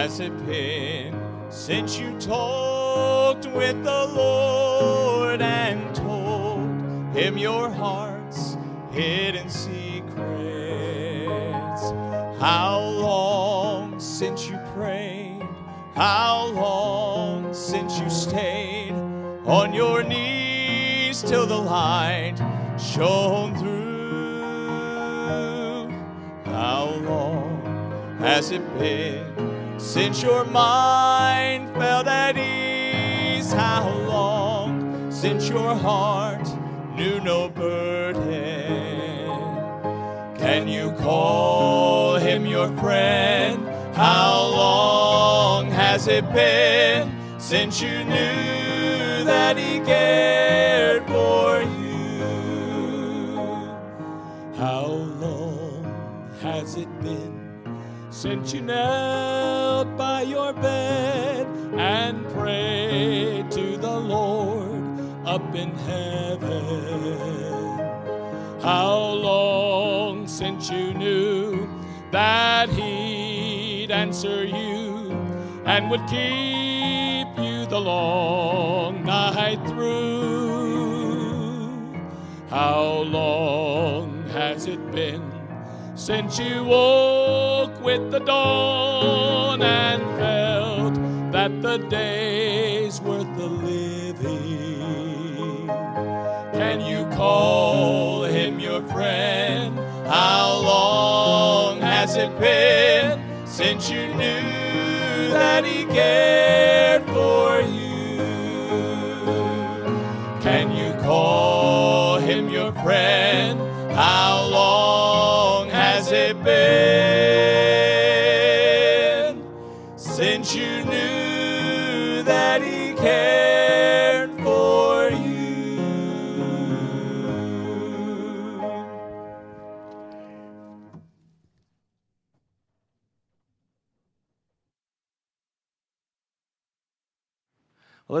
[0.00, 1.14] has it been
[1.50, 6.70] since you talked with the Lord and told
[7.14, 8.56] him your heart's
[8.92, 10.22] hidden secrets?
[12.40, 15.46] How long since you prayed?
[15.94, 18.92] How long since you stayed
[19.44, 22.36] on your knees till the light
[22.78, 23.90] shone through?
[26.46, 29.29] How long has it been
[29.90, 33.52] since your mind felt at ease?
[33.52, 36.46] How long since your heart
[36.94, 38.22] knew no burden?
[40.38, 43.66] Can you call him your friend?
[43.96, 51.79] How long has it been since you knew that he cared for you?
[58.20, 61.46] Since you knelt by your bed
[61.78, 66.60] and prayed to the Lord up in heaven?
[68.60, 71.66] How long since you knew
[72.12, 75.12] that He'd answer you
[75.64, 80.90] and would keep you the long night through?
[82.50, 85.39] How long has it been
[85.94, 90.94] since you woke with the dawn and felt
[91.32, 94.80] that the day's worth the living?
[96.52, 99.78] Can you call him your friend?
[100.06, 106.99] How long has it been since you knew that he cared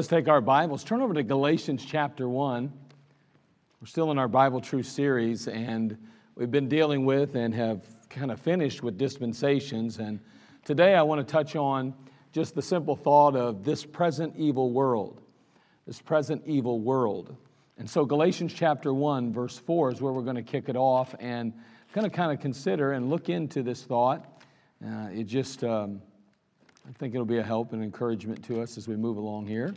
[0.00, 0.82] let's take our Bibles.
[0.82, 2.72] Turn over to Galatians chapter 1.
[3.82, 5.94] We're still in our Bible Truth series, and
[6.36, 9.98] we've been dealing with and have kind of finished with dispensations.
[9.98, 10.18] And
[10.64, 11.92] today I want to touch on
[12.32, 15.20] just the simple thought of this present evil world.
[15.86, 17.36] This present evil world.
[17.76, 21.14] And so, Galatians chapter 1, verse 4 is where we're going to kick it off
[21.20, 21.52] and
[21.92, 24.24] going to kind of consider and look into this thought.
[24.82, 25.62] Uh, it just.
[25.62, 26.00] Um,
[26.88, 29.74] I think it'll be a help and encouragement to us as we move along here.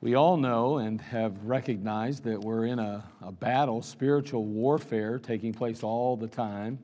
[0.00, 5.52] We all know and have recognized that we're in a, a battle, spiritual warfare taking
[5.52, 6.78] place all the time.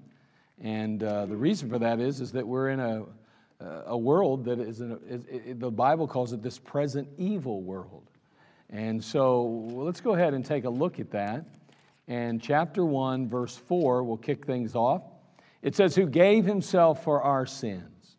[0.61, 3.05] And uh, the reason for that is, is that we're in a,
[3.87, 8.11] a world that is, is it, the Bible calls it this present evil world.
[8.71, 11.45] And so let's go ahead and take a look at that.
[12.09, 15.03] And chapter 1, verse 4 will kick things off.
[15.63, 18.17] It says, Who gave himself for our sins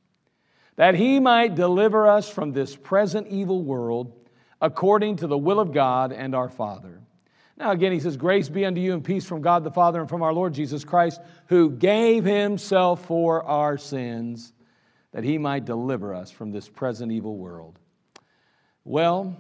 [0.78, 4.14] that he might deliver us from this present evil world
[4.62, 7.02] according to the will of God and our Father.
[7.58, 10.10] Now, again, he says, Grace be unto you and peace from God the Father and
[10.10, 14.54] from our Lord Jesus Christ, who gave himself for our sins,
[15.12, 17.80] that he might deliver us from this present evil world.
[18.84, 19.36] Well,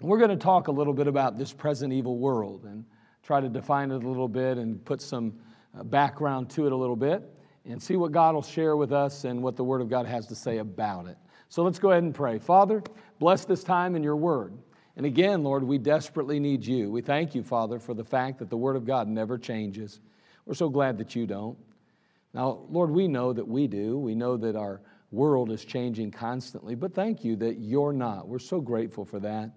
[0.00, 2.84] we're going to talk a little bit about this present evil world and
[3.22, 5.38] try to define it a little bit and put some
[5.78, 7.22] uh, background to it a little bit
[7.66, 10.26] and see what God will share with us and what the Word of God has
[10.26, 11.16] to say about it.
[11.48, 12.38] So let's go ahead and pray.
[12.38, 12.82] Father,
[13.18, 14.54] bless this time in your Word.
[14.96, 16.90] And again, Lord, we desperately need you.
[16.90, 20.00] We thank you, Father, for the fact that the Word of God never changes.
[20.44, 21.56] We're so glad that you don't.
[22.34, 23.98] Now, Lord, we know that we do.
[23.98, 24.80] We know that our
[25.10, 28.28] world is changing constantly, but thank you that you're not.
[28.28, 29.52] We're so grateful for that.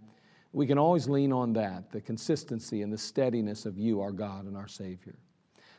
[0.54, 4.46] We can always lean on that, the consistency and the steadiness of you, our God
[4.46, 5.16] and our Savior.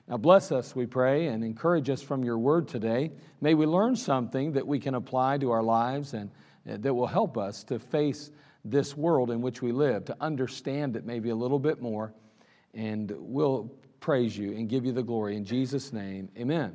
[0.08, 3.12] Now, bless us, we pray, and encourage us from your word today.
[3.40, 6.30] May we learn something that we can apply to our lives and
[6.64, 8.30] that will help us to face
[8.64, 12.12] this world in which we live, to understand it maybe a little bit more.
[12.74, 13.70] And we'll
[14.00, 15.36] praise you and give you the glory.
[15.36, 16.74] In Jesus' name, amen.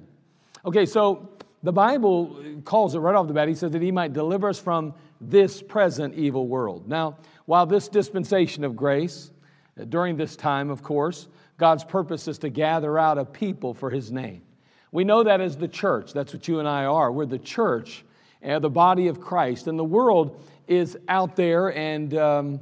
[0.65, 1.29] Okay, so
[1.63, 3.47] the Bible calls it right off the bat.
[3.47, 6.87] He says that he might deliver us from this present evil world.
[6.87, 9.31] Now, while this dispensation of grace,
[9.79, 13.89] uh, during this time, of course, God's purpose is to gather out a people for
[13.89, 14.43] his name.
[14.91, 16.13] We know that as the church.
[16.13, 17.11] That's what you and I are.
[17.11, 18.05] We're the church,
[18.41, 19.67] and the body of Christ.
[19.67, 22.59] And the world is out there, and um,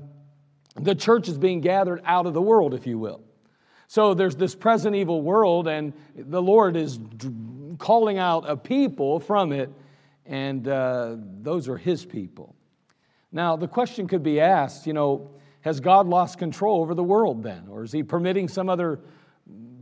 [0.76, 3.22] the church is being gathered out of the world, if you will.
[3.88, 7.00] So there's this present evil world, and the Lord is
[7.78, 9.70] calling out a people from it
[10.26, 12.56] and uh, those are his people.
[13.32, 15.30] Now, the question could be asked, you know,
[15.62, 17.68] has God lost control over the world then?
[17.70, 19.00] Or is he permitting some other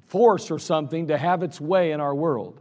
[0.08, 2.60] force or something to have its way in our world?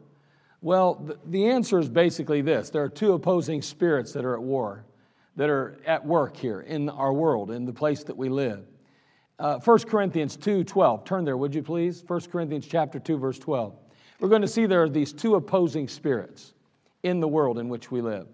[0.63, 4.85] Well, the answer is basically this there are two opposing spirits that are at war,
[5.37, 8.65] that are at work here in our world, in the place that we live.
[9.41, 11.05] Uh, 1 Corinthians 2 12.
[11.05, 12.05] Turn there, would you please?
[12.07, 13.75] 1 Corinthians chapter 2, verse 12.
[14.21, 16.55] We're going to see there are these two opposing spirits
[17.03, 18.29] in the world in which we live.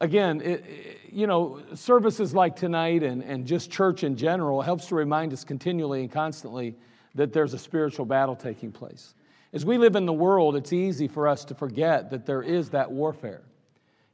[0.00, 4.96] Again, it, you know, services like tonight and, and just church in general helps to
[4.96, 6.74] remind us continually and constantly
[7.14, 9.14] that there's a spiritual battle taking place.
[9.52, 12.70] As we live in the world, it's easy for us to forget that there is
[12.70, 13.42] that warfare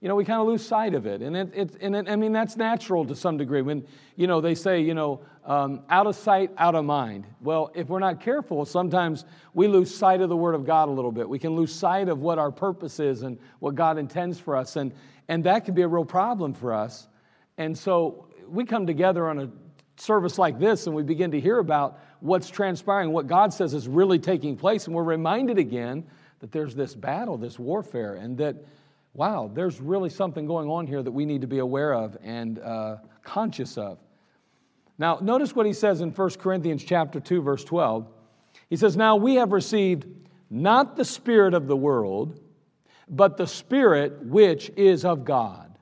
[0.00, 1.22] you know, we kind of lose sight of it.
[1.22, 3.62] And, it, it, and it, I mean, that's natural to some degree.
[3.62, 3.84] When,
[4.14, 7.26] you know, they say, you know, um, out of sight, out of mind.
[7.40, 9.24] Well, if we're not careful, sometimes
[9.54, 11.28] we lose sight of the Word of God a little bit.
[11.28, 14.76] We can lose sight of what our purpose is and what God intends for us.
[14.76, 14.92] And,
[15.28, 17.08] and that can be a real problem for us.
[17.56, 19.50] And so we come together on a
[19.96, 23.88] service like this and we begin to hear about what's transpiring, what God says is
[23.88, 24.86] really taking place.
[24.86, 26.04] And we're reminded again
[26.40, 28.56] that there's this battle, this warfare, and that
[29.16, 32.58] wow, there's really something going on here that we need to be aware of and
[32.58, 33.98] uh, conscious of.
[34.98, 38.06] Now, notice what he says in 1 Corinthians chapter 2, verse 12.
[38.68, 40.06] He says, Now we have received
[40.50, 42.38] not the Spirit of the world,
[43.08, 45.78] but the Spirit which is of God,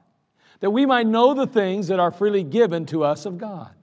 [0.60, 3.74] that we might know the things that are freely given to us of God.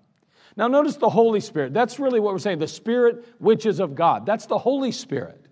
[0.58, 1.74] Now, notice the Holy Spirit.
[1.74, 4.26] That's really what we're saying the Spirit which is of God.
[4.26, 5.46] That's the Holy Spirit.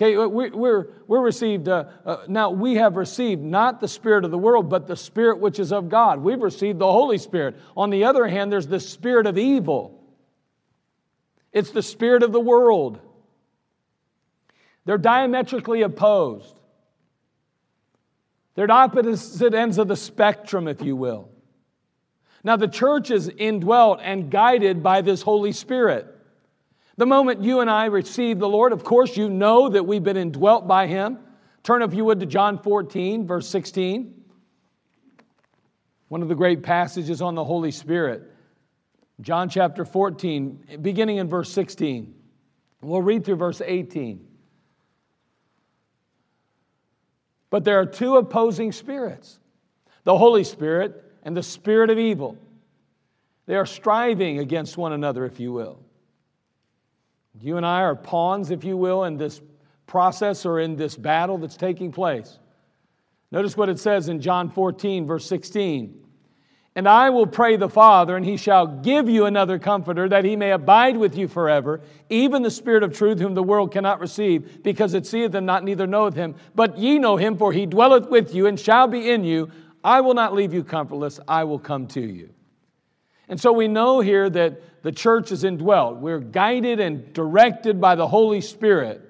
[0.00, 4.38] Okay, we're, we're received, uh, uh, now we have received not the Spirit of the
[4.38, 6.20] world, but the Spirit which is of God.
[6.20, 7.56] We've received the Holy Spirit.
[7.76, 10.02] On the other hand, there's the Spirit of evil,
[11.52, 12.98] it's the Spirit of the world.
[14.86, 16.58] They're diametrically opposed.
[18.54, 21.28] They're at opposite ends of the spectrum, if you will.
[22.42, 26.06] Now, the church is indwelt and guided by this Holy Spirit.
[26.96, 30.16] The moment you and I receive the Lord, of course, you know that we've been
[30.16, 31.18] indwelt by Him.
[31.62, 34.14] Turn, if you would, to John 14, verse 16.
[36.08, 38.30] One of the great passages on the Holy Spirit.
[39.20, 42.14] John chapter 14, beginning in verse 16.
[42.80, 44.26] We'll read through verse 18.
[47.50, 49.38] But there are two opposing spirits
[50.04, 52.36] the Holy Spirit and the spirit of evil.
[53.46, 55.80] They are striving against one another, if you will.
[57.40, 59.40] You and I are pawns, if you will, in this
[59.86, 62.38] process or in this battle that's taking place.
[63.32, 65.96] Notice what it says in John 14, verse 16.
[66.76, 70.36] And I will pray the Father, and he shall give you another comforter, that he
[70.36, 74.62] may abide with you forever, even the Spirit of truth, whom the world cannot receive,
[74.62, 76.36] because it seeth him not, neither knoweth him.
[76.54, 79.50] But ye know him, for he dwelleth with you, and shall be in you.
[79.82, 82.30] I will not leave you comfortless, I will come to you.
[83.28, 85.98] And so we know here that the church is indwelt.
[85.98, 89.08] We're guided and directed by the Holy Spirit,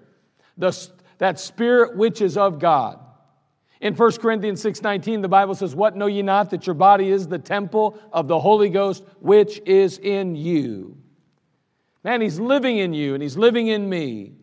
[0.59, 0.77] the,
[1.19, 2.99] that Spirit which is of God.
[3.81, 7.29] In 1 Corinthians 6:19 the Bible says, "What know ye not that your body is
[7.29, 10.99] the temple of the Holy Ghost which is in you?"
[12.05, 14.35] Man, he's living in you and he's living in me.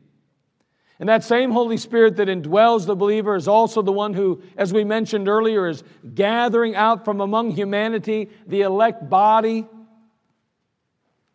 [1.00, 4.74] And that same Holy Spirit that indwells the believer is also the one who, as
[4.74, 5.84] we mentioned earlier, is
[6.16, 9.68] gathering out from among humanity the elect body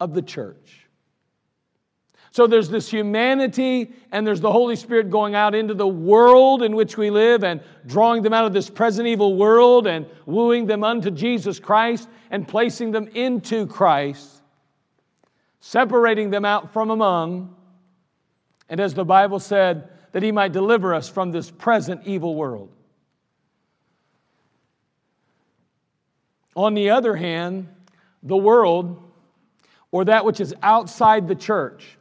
[0.00, 0.82] of the church.
[2.32, 6.74] So there's this humanity, and there's the Holy Spirit going out into the world in
[6.74, 10.82] which we live and drawing them out of this present evil world and wooing them
[10.82, 14.42] unto Jesus Christ and placing them into Christ,
[15.60, 17.54] separating them out from among
[18.68, 22.70] and as the Bible said, that he might deliver us from this present evil world.
[26.54, 27.68] On the other hand,
[28.22, 29.02] the world,
[29.90, 31.96] or that which is outside the church.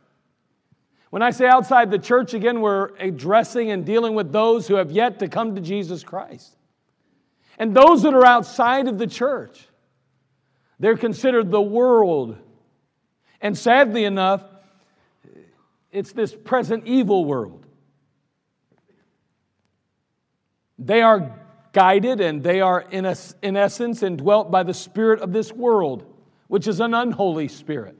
[1.09, 4.91] When I say outside the church, again, we're addressing and dealing with those who have
[4.91, 6.55] yet to come to Jesus Christ.
[7.57, 9.67] And those that are outside of the church,
[10.79, 12.37] they're considered the world.
[13.41, 14.43] And sadly enough,
[15.91, 17.65] it's this present evil world.
[20.79, 21.39] They are
[21.73, 26.05] guided and they are, in, a, in essence, indwelt by the spirit of this world,
[26.47, 27.97] which is an unholy spirit.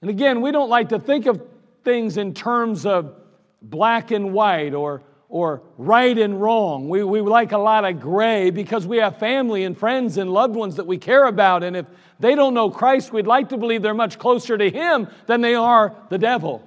[0.00, 1.42] And again, we don't like to think of
[1.84, 3.14] things in terms of
[3.62, 6.90] black and white or or right and wrong.
[6.90, 10.54] We, we like a lot of gray because we have family and friends and loved
[10.54, 11.62] ones that we care about.
[11.64, 11.86] And if
[12.20, 15.54] they don't know Christ, we'd like to believe they're much closer to Him than they
[15.54, 16.62] are the devil.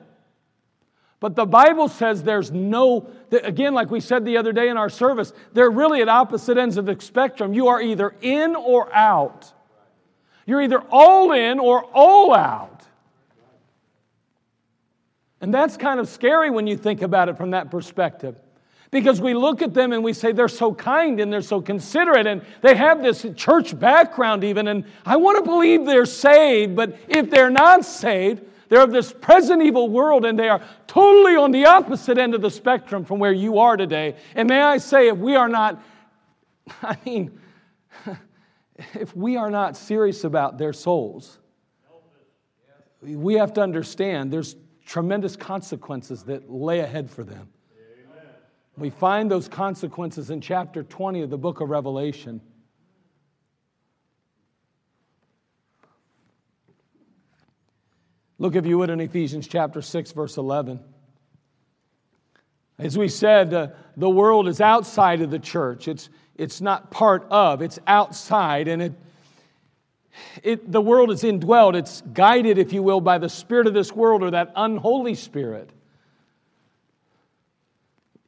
[1.19, 4.89] But the Bible says there's no, again, like we said the other day in our
[4.89, 7.53] service, they're really at opposite ends of the spectrum.
[7.53, 9.53] You are either in or out.
[10.48, 12.81] You're either all in or all out.
[15.39, 18.36] And that's kind of scary when you think about it from that perspective.
[18.96, 22.28] Because we look at them and we say they're so kind and they're so considerate
[22.28, 24.70] and they have this church background, even.
[24.70, 29.12] And I want to believe they're saved, but if they're not saved, they're of this
[29.12, 33.20] present evil world and they are totally on the opposite end of the spectrum from
[33.20, 34.16] where you are today.
[34.34, 35.84] And may I say, if we are not,
[36.82, 37.38] I mean,
[38.94, 41.38] if we are not serious about their souls,
[43.02, 47.50] we have to understand there's tremendous consequences that lay ahead for them.
[48.77, 52.41] We find those consequences in chapter 20 of the book of Revelation.
[58.38, 60.82] Look, if you would, in Ephesians chapter 6, verse 11.
[62.77, 65.88] As we said, uh, the world is outside of the church.
[65.88, 68.94] It's, it's not part of, it's outside, and it,
[70.44, 71.75] it, the world is indwelled.
[71.75, 75.70] It's guided, if you will, by the spirit of this world or that unholy spirit.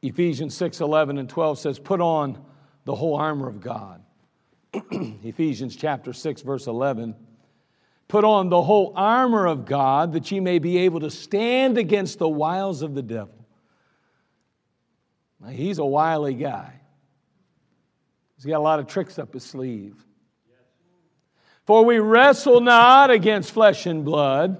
[0.02, 2.42] Ephesians 6 11 and 12 says, Put on
[2.84, 4.02] the whole armor of God.
[4.92, 7.14] Ephesians chapter 6, verse 11.
[8.06, 12.18] Put on the whole armor of God that ye may be able to stand against
[12.18, 13.34] the wiles of the devil.
[15.40, 16.72] Now, he's a wily guy.
[18.36, 19.94] He's got a lot of tricks up his sleeve.
[21.64, 24.58] For we wrestle not against flesh and blood,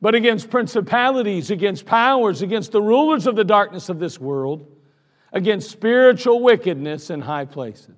[0.00, 4.66] but against principalities, against powers, against the rulers of the darkness of this world,
[5.32, 7.96] against spiritual wickedness in high places.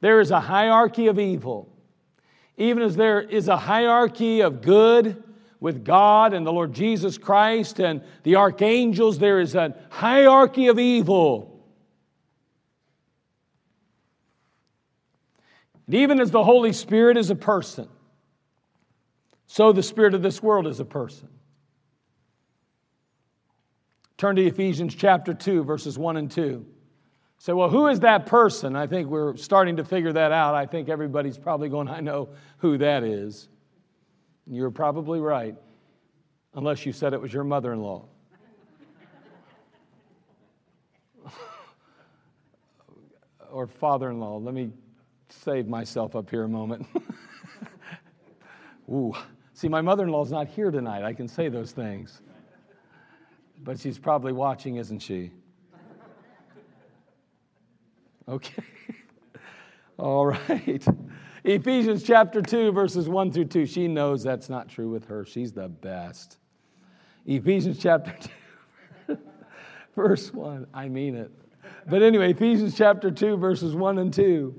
[0.00, 1.68] There is a hierarchy of evil,
[2.56, 5.22] even as there is a hierarchy of good
[5.60, 10.78] with God and the Lord Jesus Christ and the archangels, there is a hierarchy of
[10.78, 11.64] evil.
[15.86, 17.88] And even as the Holy Spirit is a person,
[19.52, 21.28] so the Spirit of this world is a person.
[24.16, 26.64] Turn to Ephesians chapter 2, verses 1 and 2.
[27.38, 28.76] Say, well, who is that person?
[28.76, 30.54] I think we're starting to figure that out.
[30.54, 32.28] I think everybody's probably going, I know
[32.58, 33.48] who that is.
[34.46, 35.56] You're probably right,
[36.54, 38.04] unless you said it was your mother in law.
[43.50, 44.36] or father in law.
[44.36, 44.70] Let me
[45.28, 46.86] save myself up here a moment.
[48.88, 49.12] Ooh,
[49.60, 51.04] see, my mother in law's not here tonight.
[51.04, 52.22] I can say those things.
[53.62, 55.32] But she's probably watching, isn't she?
[58.26, 58.62] Okay.
[59.98, 60.86] All right.
[61.44, 63.66] Ephesians chapter 2, verses 1 through 2.
[63.66, 65.26] She knows that's not true with her.
[65.26, 66.38] She's the best.
[67.26, 68.14] Ephesians chapter
[69.08, 69.18] 2,
[69.94, 70.68] verse 1.
[70.72, 71.30] I mean it.
[71.86, 74.54] But anyway, Ephesians chapter 2, verses 1 and 2.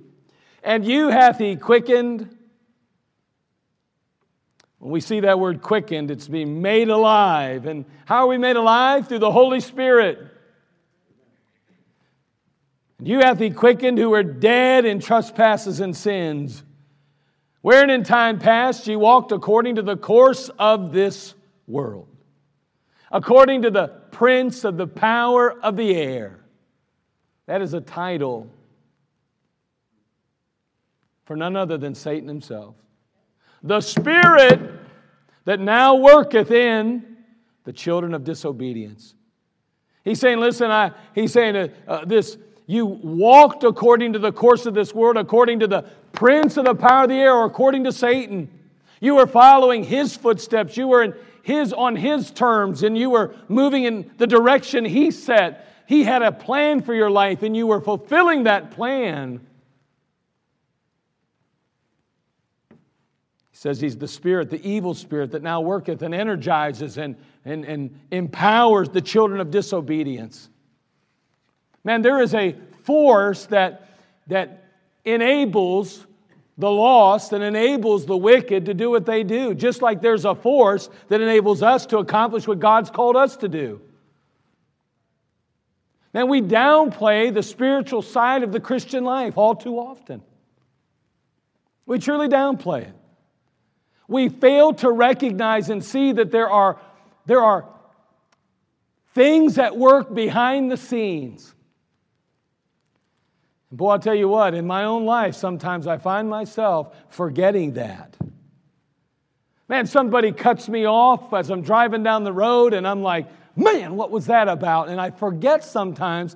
[0.63, 2.37] And you hath he quickened.
[4.81, 7.67] When we see that word quickened, it's being made alive.
[7.67, 9.07] And how are we made alive?
[9.07, 10.17] Through the Holy Spirit.
[12.97, 16.63] And you hath he quickened who were dead in trespasses and sins,
[17.61, 21.35] wherein in time past ye walked according to the course of this
[21.67, 22.07] world,
[23.11, 26.39] according to the prince of the power of the air.
[27.45, 28.49] That is a title
[31.25, 32.73] for none other than Satan himself.
[33.61, 34.70] The Spirit
[35.45, 37.17] that now worketh in
[37.63, 39.15] the children of disobedience.
[40.03, 44.65] He's saying, listen, I, he's saying uh, uh, this, you walked according to the course
[44.65, 47.83] of this world, according to the prince of the power of the air, or according
[47.83, 48.49] to Satan.
[48.99, 50.77] You were following his footsteps.
[50.77, 55.11] You were in his, on his terms, and you were moving in the direction he
[55.11, 55.67] set.
[55.87, 59.45] He had a plan for your life, and you were fulfilling that plan.
[63.61, 67.15] Says he's the spirit, the evil spirit that now worketh and energizes and,
[67.45, 70.49] and, and empowers the children of disobedience.
[71.83, 73.87] Man, there is a force that,
[74.25, 74.63] that
[75.05, 76.07] enables
[76.57, 80.33] the lost and enables the wicked to do what they do, just like there's a
[80.33, 83.79] force that enables us to accomplish what God's called us to do.
[86.15, 90.23] Man, we downplay the spiritual side of the Christian life all too often.
[91.85, 92.95] We truly downplay it
[94.11, 96.77] we fail to recognize and see that there are,
[97.25, 97.65] there are
[99.13, 101.55] things at work behind the scenes.
[103.69, 107.75] And boy, I'll tell you what, in my own life, sometimes I find myself forgetting
[107.75, 108.17] that.
[109.69, 113.95] Man, somebody cuts me off as I'm driving down the road, and I'm like, man,
[113.95, 114.89] what was that about?
[114.89, 116.35] And I forget sometimes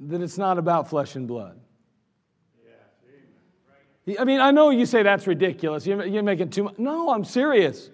[0.00, 1.58] that it's not about flesh and blood.
[4.18, 5.86] I mean, I know you say that's ridiculous.
[5.86, 6.78] You're, making too much.
[6.78, 7.90] No, I'm serious.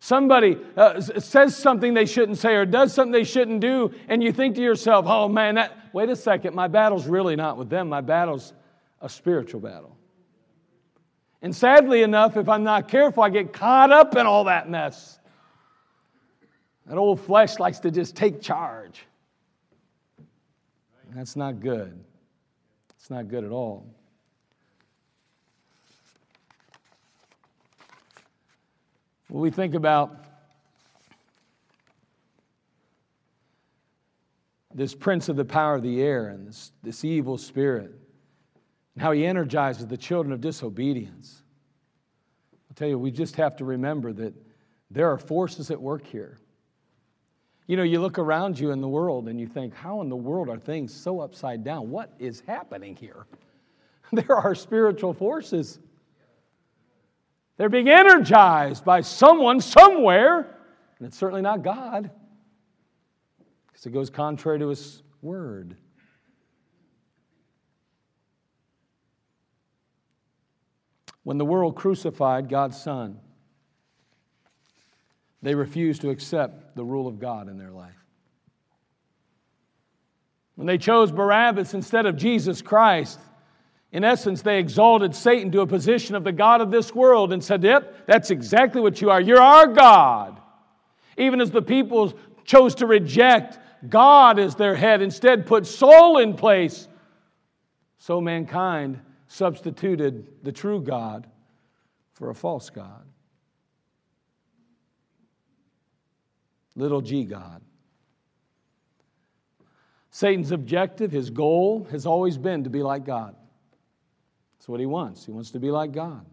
[0.00, 4.32] Somebody uh, says something they shouldn't say or does something they shouldn't do, and you
[4.32, 7.88] think to yourself, oh man, that, wait a second, my battle's really not with them.
[7.88, 8.54] My battle's
[9.00, 9.96] a spiritual battle.
[11.42, 15.18] And sadly enough, if I'm not careful, I get caught up in all that mess.
[16.86, 19.06] That old flesh likes to just take charge.
[21.14, 22.02] That's not good.
[22.96, 23.86] It's not good at all.
[29.34, 30.26] When we think about
[34.72, 37.90] this prince of the power of the air and this, this evil spirit,
[38.94, 41.42] and how he energizes the children of disobedience,
[42.52, 44.34] I'll tell you, we just have to remember that
[44.88, 46.38] there are forces at work here.
[47.66, 50.14] You know, you look around you in the world and you think, how in the
[50.14, 51.90] world are things so upside down?
[51.90, 53.26] What is happening here?
[54.12, 55.80] There are spiritual forces.
[57.56, 60.56] They're being energized by someone somewhere,
[60.98, 62.10] and it's certainly not God,
[63.68, 65.76] because it goes contrary to His word.
[71.22, 73.18] When the world crucified God's Son,
[75.40, 77.94] they refused to accept the rule of God in their life.
[80.56, 83.18] When they chose Barabbas instead of Jesus Christ,
[83.94, 87.42] in essence, they exalted Satan to a position of the God of this world and
[87.42, 89.20] said, Yep, that's exactly what you are.
[89.20, 90.40] You're our God.
[91.16, 92.12] Even as the people
[92.44, 96.88] chose to reject God as their head, instead put Saul in place,
[97.98, 98.98] so mankind
[99.28, 101.28] substituted the true God
[102.14, 103.06] for a false God.
[106.74, 107.62] Little g God.
[110.10, 113.36] Satan's objective, his goal, has always been to be like God.
[114.64, 115.26] That's what he wants.
[115.26, 116.24] He wants to be like God.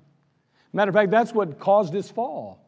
[0.72, 2.66] Matter of fact, that's what caused his fall.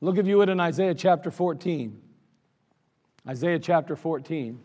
[0.00, 2.00] Look if you would in Isaiah chapter 14.
[3.26, 4.60] Isaiah chapter 14.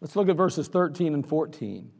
[0.00, 1.90] Let's look at verses 13 and 14.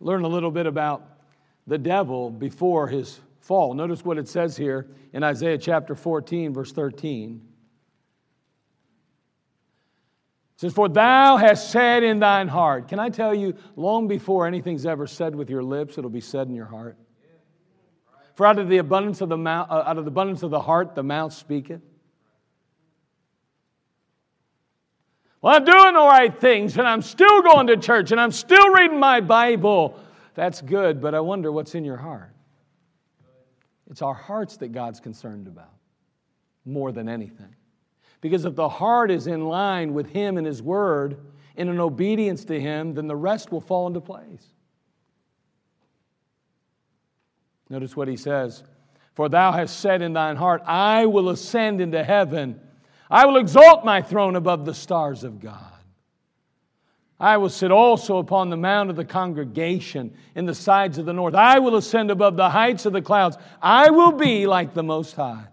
[0.00, 1.06] learn a little bit about
[1.68, 3.72] the devil before his fall.
[3.72, 7.42] Notice what it says here in Isaiah chapter 14, verse 13.
[10.49, 12.88] It says, For thou hast said in thine heart.
[12.88, 16.48] Can I tell you, long before anything's ever said with your lips, it'll be said
[16.48, 16.98] in your heart.
[18.34, 20.60] For out of the abundance of the mouth, uh, out of the abundance of the
[20.60, 21.80] heart, the mouth speaketh.
[25.40, 28.68] Well, I'm doing the right things and I'm still going to church and I'm still
[28.68, 29.98] reading my Bible.
[30.34, 32.34] That's good, but I wonder what's in your heart.
[33.90, 35.72] It's our hearts that God's concerned about
[36.66, 37.56] more than anything.
[38.20, 41.18] Because if the heart is in line with Him and His Word,
[41.56, 44.46] and in an obedience to Him, then the rest will fall into place.
[47.68, 48.62] Notice what He says
[49.14, 52.60] For thou hast said in thine heart, I will ascend into heaven.
[53.10, 55.72] I will exalt my throne above the stars of God.
[57.18, 61.12] I will sit also upon the mount of the congregation in the sides of the
[61.12, 61.34] north.
[61.34, 63.36] I will ascend above the heights of the clouds.
[63.60, 65.44] I will be like the Most High.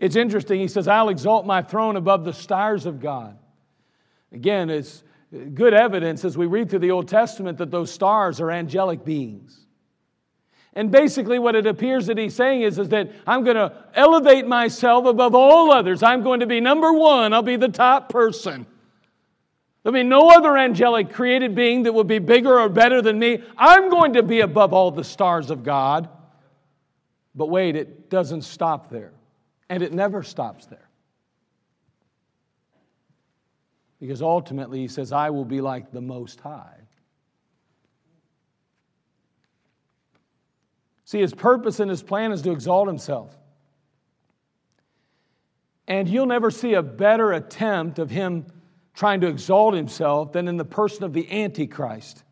[0.00, 0.60] It's interesting.
[0.60, 3.36] He says, I'll exalt my throne above the stars of God.
[4.32, 5.04] Again, it's
[5.52, 9.66] good evidence as we read through the Old Testament that those stars are angelic beings.
[10.72, 14.46] And basically, what it appears that he's saying is, is that I'm going to elevate
[14.46, 16.02] myself above all others.
[16.02, 18.64] I'm going to be number one, I'll be the top person.
[19.82, 23.42] There'll be no other angelic created being that will be bigger or better than me.
[23.58, 26.08] I'm going to be above all the stars of God.
[27.34, 29.12] But wait, it doesn't stop there.
[29.70, 30.88] And it never stops there.
[34.00, 36.76] Because ultimately, he says, I will be like the Most High.
[41.04, 43.36] See, his purpose and his plan is to exalt himself.
[45.86, 48.46] And you'll never see a better attempt of him
[48.94, 52.22] trying to exalt himself than in the person of the Antichrist.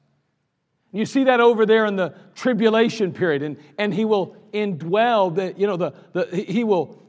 [0.93, 5.55] You see that over there in the tribulation period, and, and he will indwell the,
[5.57, 7.03] you know, the, the he will,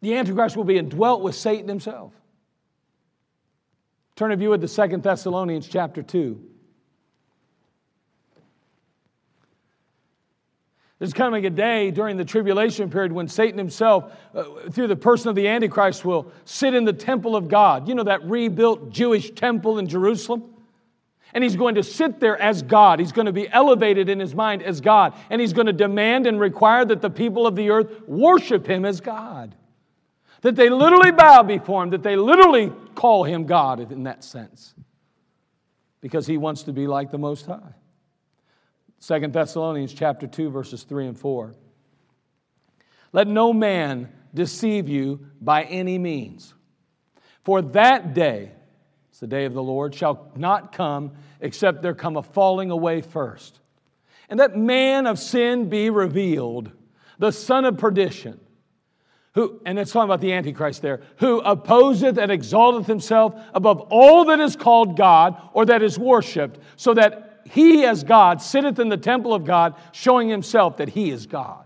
[0.00, 2.12] the Antichrist will be indwelt with Satan himself.
[4.16, 6.40] Turn of you with the Second Thessalonians chapter 2.
[10.98, 15.30] There's coming a day during the tribulation period when Satan himself, uh, through the person
[15.30, 17.88] of the Antichrist, will sit in the temple of God.
[17.88, 20.54] You know, that rebuilt Jewish temple in Jerusalem?
[21.32, 22.98] And he's going to sit there as God.
[22.98, 25.14] He's going to be elevated in his mind as God.
[25.30, 28.84] And he's going to demand and require that the people of the earth worship him
[28.84, 29.54] as God.
[30.42, 34.74] That they literally bow before him, that they literally call him God in that sense.
[36.00, 37.74] Because he wants to be like the Most High.
[38.98, 41.54] Second Thessalonians chapter 2 verses 3 and 4.
[43.12, 46.54] Let no man deceive you by any means.
[47.44, 48.52] For that day,
[49.10, 53.00] it's the day of the Lord, shall not come except there come a falling away
[53.00, 53.60] first.
[54.28, 56.70] And that man of sin be revealed,
[57.18, 58.38] the son of perdition,
[59.32, 64.24] who, and it's talking about the Antichrist there, who opposeth and exalteth himself above all
[64.26, 68.88] that is called God or that is worshiped, so that he, as God, sitteth in
[68.88, 71.64] the temple of God, showing himself that he is God.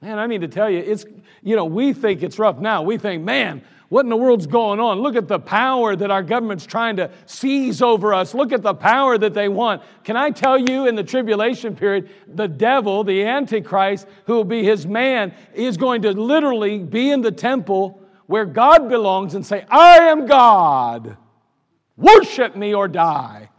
[0.00, 1.04] Man, I mean to tell you, it's,
[1.42, 2.82] you know, we think it's rough now.
[2.82, 5.00] We think, man, what in the world's going on?
[5.00, 8.32] Look at the power that our government's trying to seize over us.
[8.32, 9.82] Look at the power that they want.
[10.02, 14.64] Can I tell you, in the tribulation period, the devil, the Antichrist, who will be
[14.64, 19.66] his man, is going to literally be in the temple where God belongs and say,
[19.68, 21.18] I am God.
[21.98, 23.50] Worship me or die.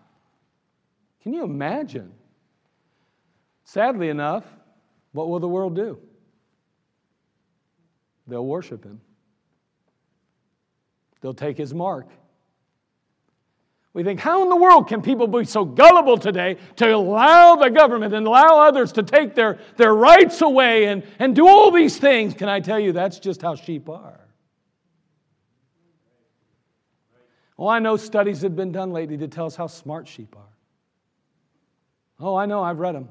[1.21, 2.11] Can you imagine?
[3.65, 4.45] Sadly enough,
[5.11, 5.99] what will the world do?
[8.25, 8.99] They'll worship him.
[11.23, 12.07] They'll take his mark.
[13.93, 17.69] We think, how in the world can people be so gullible today to allow the
[17.69, 21.97] government and allow others to take their, their rights away and, and do all these
[21.97, 22.33] things?
[22.33, 24.19] Can I tell you, that's just how sheep are.
[27.55, 30.57] Well, I know studies have been done lately to tell us how smart sheep are.
[32.19, 33.07] Oh, I know, I've read them.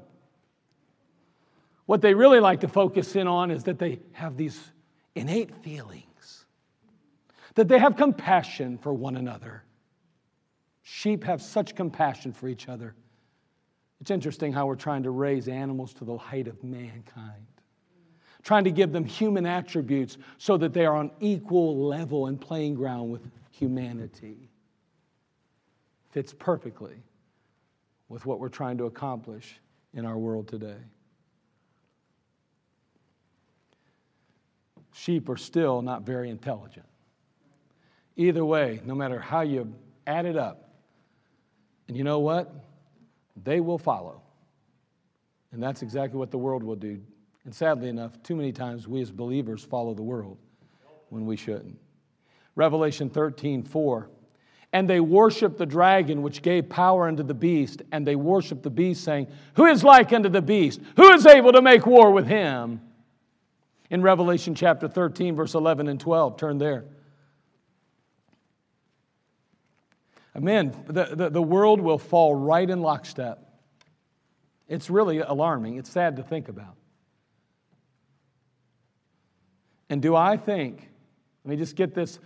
[1.87, 4.59] What they really like to focus in on is that they have these
[5.15, 6.12] innate feelings,
[7.55, 9.63] that they have compassion for one another.
[10.81, 12.95] Sheep have such compassion for each other.
[14.01, 17.45] It's interesting how we're trying to raise animals to the height of mankind,
[18.43, 22.75] trying to give them human attributes so that they are on equal level and playing
[22.75, 24.49] ground with humanity.
[26.11, 26.95] Fits perfectly
[28.09, 29.59] with what we're trying to accomplish
[29.93, 30.77] in our world today.
[34.93, 36.85] Sheep are still not very intelligent.
[38.15, 39.73] Either way, no matter how you
[40.05, 40.69] add it up,
[41.87, 42.53] and you know what?
[43.43, 44.21] They will follow.
[45.51, 46.99] And that's exactly what the world will do.
[47.45, 50.37] And sadly enough, too many times we as believers follow the world
[51.09, 51.77] when we shouldn't.
[52.55, 54.09] Revelation 13, 4
[54.73, 58.71] and they worshiped the dragon which gave power unto the beast, and they worshiped the
[58.71, 60.81] beast, saying, Who is like unto the beast?
[60.97, 62.81] Who is able to make war with him?
[63.91, 66.85] In Revelation chapter 13, verse 11 and 12, turn there.
[70.35, 70.73] Amen.
[70.87, 73.39] The, the, the world will fall right in lockstep.
[74.67, 75.77] It's really alarming.
[75.77, 76.75] It's sad to think about.
[79.89, 80.89] And do I think,
[81.43, 82.19] let me just get this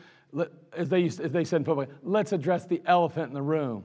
[0.76, 3.84] as they, as they said in public, let's address the elephant in the room.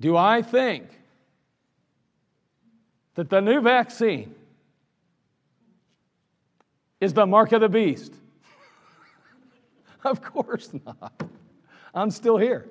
[0.00, 0.84] Do I think
[3.14, 4.34] that the new vaccine
[7.00, 8.14] is the mark of the beast?
[10.04, 11.12] of course not.
[11.94, 12.68] I'm still here.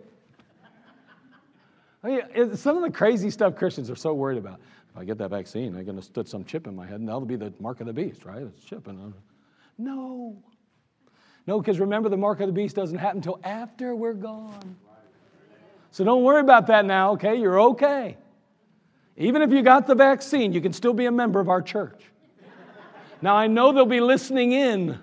[2.04, 4.60] I mean, some of the crazy stuff Christians are so worried about.
[4.94, 7.08] If I get that vaccine, I'm going to put some chip in my head, and
[7.08, 8.42] that'll be the mark of the beast, right?
[8.42, 8.88] It's chip.
[9.78, 10.36] No.
[11.48, 14.76] No, because remember, the mark of the beast doesn't happen until after we're gone.
[15.92, 17.36] So don't worry about that now, okay?
[17.36, 18.18] You're okay.
[19.18, 22.04] Even if you got the vaccine, you can still be a member of our church.
[23.22, 24.98] Now, I know they'll be listening in.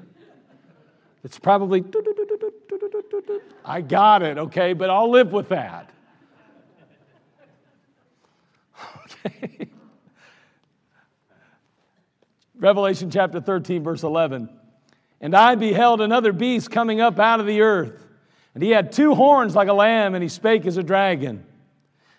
[1.24, 1.84] It's probably,
[3.64, 5.90] I got it, okay, but I'll live with that.
[9.26, 9.68] Okay.
[12.56, 14.48] Revelation chapter 13, verse 11.
[15.20, 18.06] And I beheld another beast coming up out of the earth.
[18.54, 21.44] And he had two horns like a lamb, and he spake as a dragon.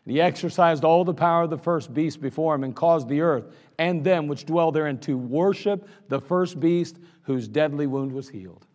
[0.06, 3.22] And he exercised all the power of the first beast before him, and caused the
[3.22, 3.46] earth
[3.78, 8.66] and them which dwell therein to worship the first beast whose deadly wound was healed.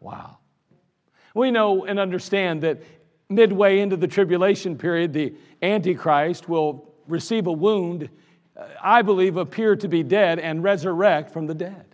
[0.00, 0.38] Wow.
[1.34, 2.82] We know and understand that
[3.28, 8.08] midway into the tribulation period, the Antichrist will receive a wound,
[8.56, 11.84] uh, I believe, appear to be dead, and resurrect from the dead.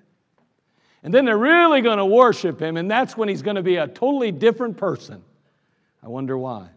[1.02, 3.76] And then they're really going to worship him, and that's when he's going to be
[3.76, 5.22] a totally different person.
[6.02, 6.68] I wonder why.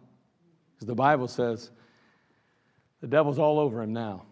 [0.74, 1.70] Because the Bible says
[3.00, 4.24] The devil's all over him now.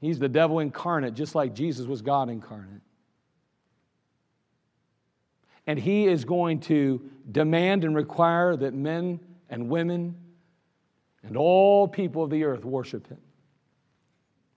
[0.00, 2.80] He's the devil incarnate, just like Jesus was God incarnate.
[5.66, 10.16] And he is going to demand and require that men and women
[11.22, 13.20] and all people of the earth worship him.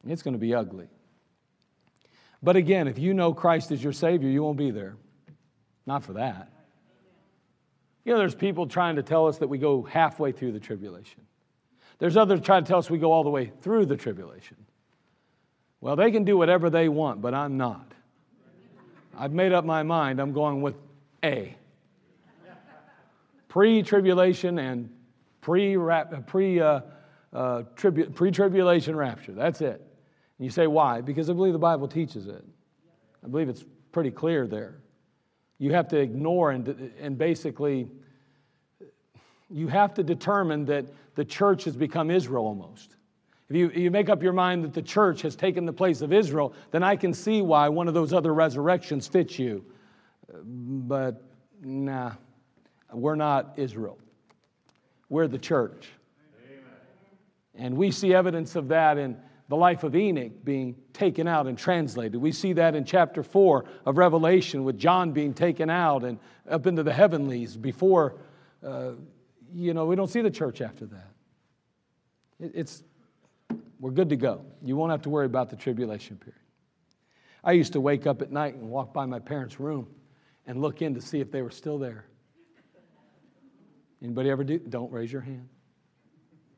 [0.08, 0.88] It's going to be ugly.
[2.42, 4.96] But again, if you know Christ as your Savior, you won't be there.
[5.86, 6.52] Not for that.
[8.04, 11.22] You know, there's people trying to tell us that we go halfway through the tribulation.
[11.98, 14.58] There's others trying to tell us we go all the way through the tribulation.
[15.82, 17.94] Well, they can do whatever they want, but I'm not.
[19.18, 20.20] I've made up my mind.
[20.20, 20.76] I'm going with
[21.26, 21.56] A.
[23.48, 24.90] Pre tribulation and
[25.42, 25.78] pre
[26.28, 26.82] pre uh,
[27.34, 29.32] uh, tribulation rapture.
[29.32, 29.82] That's it.
[30.38, 31.02] And you say, why?
[31.02, 32.44] Because I believe the Bible teaches it.
[33.24, 34.82] I believe it's pretty clear there.
[35.58, 37.90] You have to ignore and, and basically,
[39.50, 40.86] you have to determine that
[41.16, 42.98] the church has become Israel almost.
[43.50, 46.12] If you, you make up your mind that the church has taken the place of
[46.12, 49.64] Israel, then I can see why one of those other resurrections fits you.
[50.32, 51.22] But
[51.62, 52.14] nah,
[52.92, 53.98] we're not Israel.
[55.10, 55.90] We're the church.
[56.46, 56.64] Amen.
[57.56, 61.58] And we see evidence of that in the life of Enoch being taken out and
[61.58, 62.20] translated.
[62.20, 66.18] We see that in chapter 4 of Revelation with John being taken out and
[66.50, 68.16] up into the heavenlies before,
[68.66, 68.92] uh,
[69.54, 71.12] you know, we don't see the church after that.
[72.40, 72.84] It's,
[73.80, 74.44] we're good to go.
[74.64, 76.42] You won't have to worry about the tribulation period.
[77.44, 79.88] I used to wake up at night and walk by my parents' room
[80.48, 82.06] and look in to see if they were still there.
[84.02, 84.60] Anybody ever do?
[84.60, 85.50] Don't raise your hand.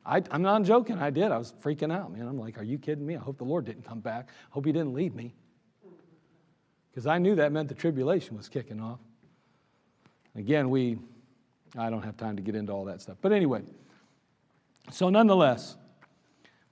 [0.04, 0.98] I, am not joking.
[0.98, 1.30] I did.
[1.30, 2.26] I was freaking out, man.
[2.26, 3.16] I'm like, are you kidding me?
[3.16, 4.30] I hope the Lord didn't come back.
[4.30, 5.34] I hope He didn't leave me.
[6.90, 8.98] Because I knew that meant the tribulation was kicking off.
[10.34, 10.98] Again, we,
[11.76, 13.18] I don't have time to get into all that stuff.
[13.20, 13.62] But anyway,
[14.90, 15.76] so nonetheless,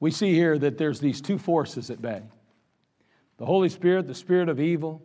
[0.00, 2.22] we see here that there's these two forces at bay
[3.38, 5.02] the Holy Spirit, the spirit of evil.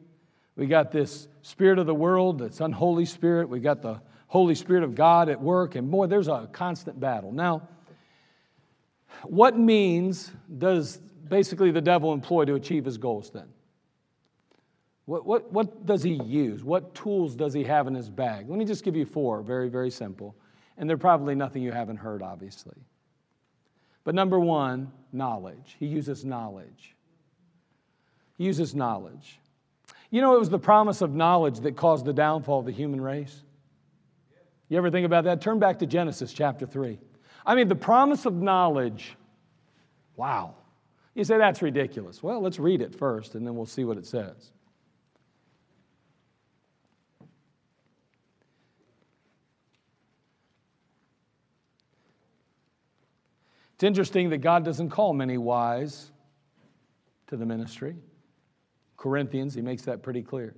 [0.56, 3.50] We got this spirit of the world, that's unholy spirit.
[3.50, 7.34] We got the Holy Spirit of God at work, and boy, there's a constant battle.
[7.34, 7.68] Now,
[9.24, 13.48] what means does basically the devil employ to achieve his goals then?
[15.06, 16.64] What, what, what does he use?
[16.64, 18.50] What tools does he have in his bag?
[18.50, 20.36] Let me just give you four, very, very simple.
[20.78, 22.78] And they're probably nothing you haven't heard, obviously.
[24.06, 25.76] But number one, knowledge.
[25.78, 26.96] He uses knowledge.
[28.38, 29.40] He uses knowledge.
[30.12, 33.00] You know, it was the promise of knowledge that caused the downfall of the human
[33.00, 33.43] race.
[34.67, 35.41] You ever think about that?
[35.41, 37.00] Turn back to Genesis chapter 3.
[37.45, 39.15] I mean, the promise of knowledge.
[40.17, 40.56] Wow.
[41.15, 42.21] You say that's ridiculous.
[42.21, 44.52] Well, let's read it first and then we'll see what it says.
[53.76, 56.12] It's interesting that God doesn't call many wise
[57.28, 57.95] to the ministry.
[59.02, 60.54] Corinthians, he makes that pretty clear.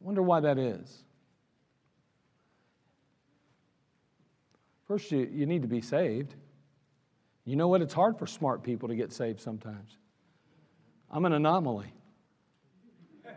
[0.00, 1.04] Wonder why that is.
[4.88, 6.34] First, you, you need to be saved.
[7.44, 7.80] You know what?
[7.80, 9.98] It's hard for smart people to get saved sometimes.
[11.12, 11.92] I'm an anomaly.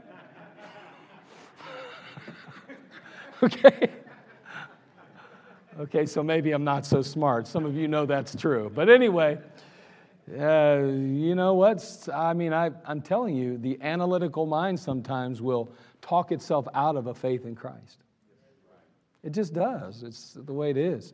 [3.43, 3.91] okay?
[5.79, 7.45] Okay, so maybe I'm not so smart.
[7.45, 8.71] Some of you know that's true.
[8.73, 9.37] But anyway,
[10.39, 12.07] uh, you know what?
[12.13, 17.07] I mean, I, I'm telling you, the analytical mind sometimes will talk itself out of
[17.07, 18.03] a faith in Christ.
[19.23, 20.03] It just does.
[20.03, 21.13] It's the way it is.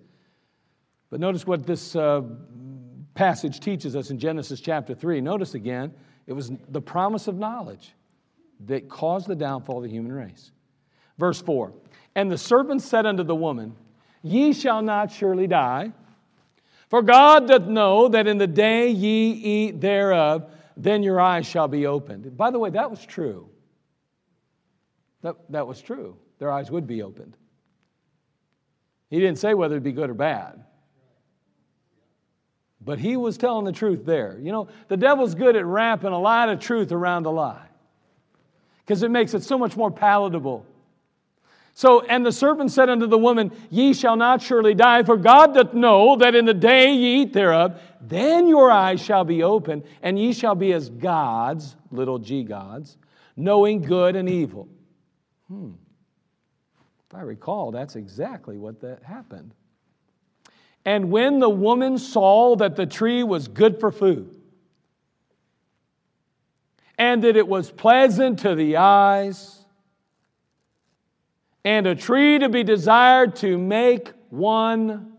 [1.10, 2.22] But notice what this uh,
[3.16, 5.22] passage teaches us in Genesis chapter 3.
[5.22, 5.94] Notice again,
[6.26, 7.94] it was the promise of knowledge
[8.66, 10.52] that caused the downfall of the human race.
[11.18, 11.74] Verse 4
[12.16, 13.76] And the serpent said unto the woman,
[14.22, 15.94] Ye shall not surely die,
[16.90, 21.68] for God doth know that in the day ye eat thereof, then your eyes shall
[21.68, 22.38] be opened.
[22.38, 23.50] By the way, that was true.
[25.22, 26.18] That, that was true.
[26.40, 27.36] Their eyes would be opened.
[29.10, 30.64] He didn't say whether it'd be good or bad.
[32.80, 34.38] But he was telling the truth there.
[34.42, 37.68] You know, the devil's good at wrapping a lot of truth around a lie
[38.86, 40.66] because it makes it so much more palatable.
[41.78, 45.54] So, and the servant said unto the woman, Ye shall not surely die, for God
[45.54, 49.84] doth know that in the day ye eat thereof, then your eyes shall be open,
[50.02, 52.98] and ye shall be as gods, little g gods,
[53.36, 54.68] knowing good and evil.
[55.50, 55.74] Hmm.
[57.08, 59.54] If I recall, that's exactly what that happened.
[60.84, 64.36] And when the woman saw that the tree was good for food,
[66.98, 69.57] and that it was pleasant to the eyes,
[71.68, 75.12] and a tree to be desired to make one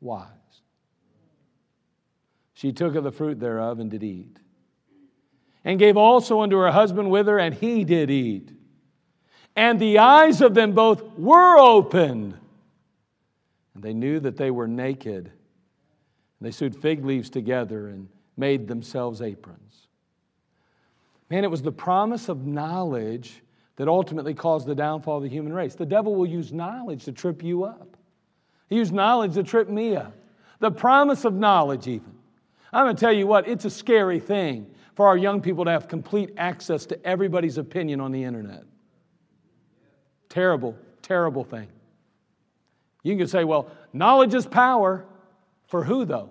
[0.00, 0.26] wise.
[2.54, 4.40] She took of the fruit thereof and did eat.
[5.64, 8.50] And gave also unto her husband with her, and he did eat.
[9.54, 12.36] And the eyes of them both were opened,
[13.74, 15.26] and they knew that they were naked.
[15.26, 15.32] And
[16.40, 19.86] they sewed fig leaves together and made themselves aprons.
[21.30, 23.43] Man, it was the promise of knowledge
[23.76, 25.74] that ultimately caused the downfall of the human race.
[25.74, 27.96] The devil will use knowledge to trip you up,
[28.68, 30.14] he used knowledge to trip me up.
[30.60, 32.14] The promise of knowledge, even.
[32.72, 35.70] I'm going to tell you what, it's a scary thing for our young people to
[35.70, 38.64] have complete access to everybody's opinion on the internet.
[40.28, 41.68] Terrible, terrible thing.
[43.02, 45.04] You can say, well, knowledge is power.
[45.66, 46.30] For who, though?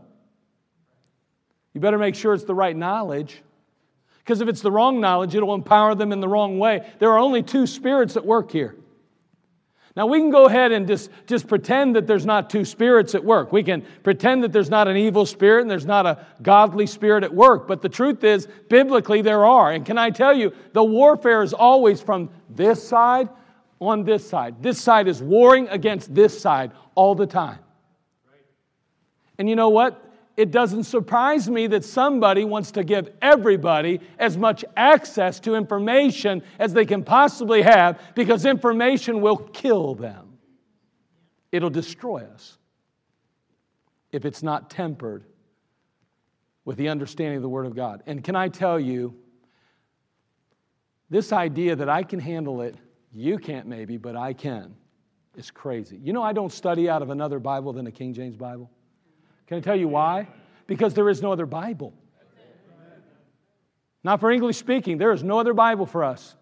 [1.73, 3.41] You better make sure it's the right knowledge.
[4.24, 6.90] Because if it's the wrong knowledge, it'll empower them in the wrong way.
[7.00, 8.76] There are only two spirits at work here.
[9.96, 13.24] Now, we can go ahead and just, just pretend that there's not two spirits at
[13.24, 13.52] work.
[13.52, 17.24] We can pretend that there's not an evil spirit and there's not a godly spirit
[17.24, 17.68] at work.
[17.68, 19.72] But the truth is, biblically, there are.
[19.72, 23.30] And can I tell you, the warfare is always from this side
[23.80, 24.64] on this side.
[24.64, 27.60] This side is warring against this side all the time.
[29.38, 30.03] And you know what?
[30.36, 36.41] It doesn't surprise me that somebody wants to give everybody as much access to information
[36.58, 40.38] as they can possibly have because information will kill them.
[41.52, 42.58] It'll destroy us
[44.12, 45.24] if it's not tempered
[46.65, 48.02] with the understanding of the Word of God.
[48.08, 49.15] And can I tell you,
[51.12, 52.76] this idea that I can handle it,
[53.12, 54.74] you can't maybe, but I can,
[55.36, 56.00] is crazy.
[56.02, 58.72] You know, I don't study out of another Bible than a King James Bible.
[59.54, 60.28] Can I tell you why?
[60.66, 61.94] Because there is no other Bible.
[64.04, 66.36] Not for English speaking, there is no other Bible for us.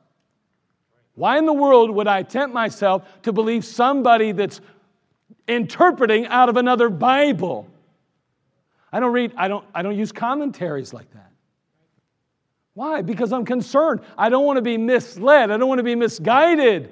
[1.16, 4.62] Why in the world would I tempt myself to believe somebody that's
[5.46, 7.68] interpreting out of another Bible?
[8.94, 11.34] I don't read, I don't, I don't use commentaries like that.
[12.76, 13.02] Why?
[13.02, 14.00] Because I'm concerned.
[14.18, 15.52] I don't want to be misled.
[15.52, 16.90] I don't want to be misguided.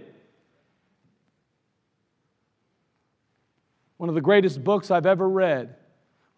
[3.95, 5.77] One of the greatest books I've ever read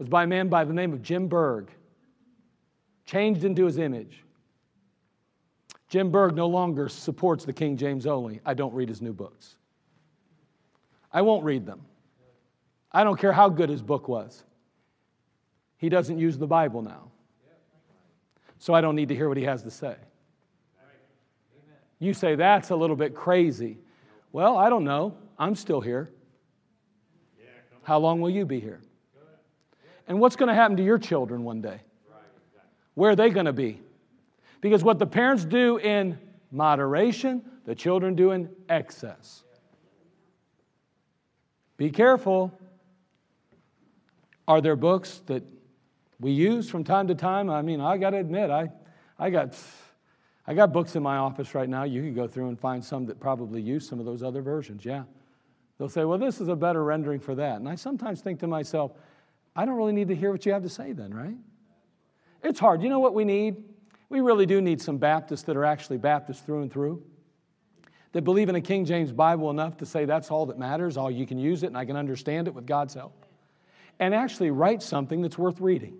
[0.01, 1.69] was by a man by the name of Jim Berg,
[3.05, 4.23] changed into his image.
[5.89, 8.41] Jim Berg no longer supports the King James only.
[8.43, 9.57] I don't read his new books.
[11.13, 11.81] I won't read them.
[12.91, 14.43] I don't care how good his book was.
[15.77, 17.11] He doesn't use the Bible now.
[18.57, 19.97] So I don't need to hear what he has to say.
[21.99, 23.77] You say that's a little bit crazy.
[24.31, 25.15] Well, I don't know.
[25.37, 26.09] I'm still here.
[27.83, 28.81] How long will you be here?
[30.07, 31.81] And what's going to happen to your children one day?
[32.95, 33.81] Where are they going to be?
[34.59, 36.17] Because what the parents do in
[36.51, 39.43] moderation, the children do in excess.
[41.77, 42.51] Be careful.
[44.47, 45.43] Are there books that
[46.19, 47.49] we use from time to time?
[47.49, 48.69] I mean, I got to admit, I,
[49.17, 49.57] I, got,
[50.45, 51.83] I got books in my office right now.
[51.83, 54.85] You can go through and find some that probably use some of those other versions.
[54.85, 55.03] Yeah.
[55.77, 57.55] They'll say, well, this is a better rendering for that.
[57.55, 58.91] And I sometimes think to myself,
[59.55, 61.35] I don't really need to hear what you have to say then, right?
[62.43, 62.81] It's hard.
[62.81, 63.57] You know what we need?
[64.09, 67.03] We really do need some Baptists that are actually Baptists through and through,
[68.13, 71.09] that believe in a King James Bible enough to say that's all that matters, all
[71.09, 73.25] you can use it and I can understand it with God's help,
[73.99, 75.97] and actually write something that's worth reading.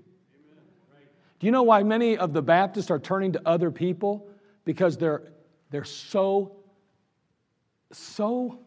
[1.39, 4.27] Do you know why many of the Baptists are turning to other people?
[4.63, 5.23] Because they're,
[5.71, 6.57] they're so,
[7.91, 8.59] so,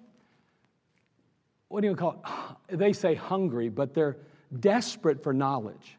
[1.68, 2.76] what do you call it?
[2.78, 4.16] They say hungry, but they're,
[4.60, 5.96] desperate for knowledge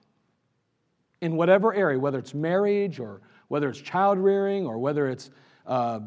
[1.22, 5.32] in whatever area, whether it's marriage or whether it's child rearing or whether it's
[5.66, 6.00] uh,